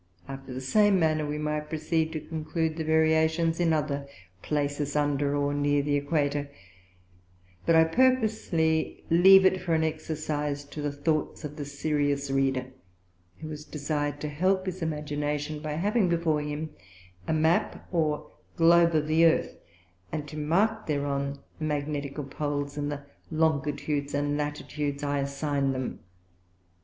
After 0.27 0.51
the 0.51 0.61
same 0.61 0.99
manner 0.99 1.27
we 1.27 1.37
might 1.37 1.69
proceed 1.69 2.11
to 2.13 2.19
conclude 2.19 2.75
the 2.75 2.83
Variations 2.83 3.59
in 3.59 3.71
other 3.71 4.07
places 4.41 4.95
under 4.95 5.35
and 5.51 5.61
near 5.61 5.83
the 5.83 5.95
Equator; 5.95 6.49
but 7.67 7.75
I 7.75 7.83
purposely 7.83 9.03
leave 9.11 9.45
it 9.45 9.61
for 9.61 9.75
an 9.75 9.83
Exercise 9.83 10.65
to 10.65 10.81
the 10.81 10.91
Thoughts 10.91 11.43
of 11.45 11.55
the 11.55 11.65
serious 11.65 12.31
Reader, 12.31 12.71
who 13.41 13.51
is 13.51 13.63
desir'd 13.63 14.19
to 14.21 14.27
help 14.27 14.65
his 14.65 14.81
Imagination, 14.81 15.59
by 15.59 15.73
having 15.73 16.09
before 16.09 16.41
him 16.41 16.71
a 17.27 17.33
Map 17.33 17.87
or 17.91 18.31
Globe 18.55 18.95
of 18.95 19.05
the 19.05 19.25
Earth: 19.27 19.55
And 20.11 20.27
to 20.29 20.35
mark 20.35 20.87
thereon 20.87 21.37
the 21.59 21.65
Magnetical 21.65 22.23
Poles 22.23 22.75
in 22.75 22.89
the 22.89 23.03
Longitudes 23.29 24.15
and 24.15 24.35
Latitudes 24.35 25.03
I 25.03 25.19
assign 25.19 25.73
them. 25.73 25.99